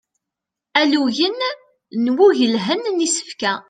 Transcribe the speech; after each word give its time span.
Alugen 0.79 1.37
n 2.03 2.05
uwgelhen 2.11 2.81
n 2.97 3.03
isefka. 3.07 3.53